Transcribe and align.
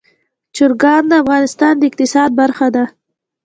چرګان 0.55 1.03
د 1.07 1.11
افغانستان 1.23 1.73
د 1.77 1.81
اقتصاد 1.89 2.29
برخه 2.39 2.67
ده. 2.75 2.85